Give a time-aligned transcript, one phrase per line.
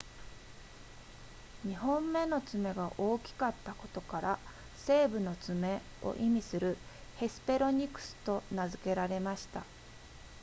[1.67, 4.39] 2本目の爪が大きかったことから
[4.75, 6.75] 西部の爪を意味する
[7.17, 9.63] ヘスペロニクスと名付けられました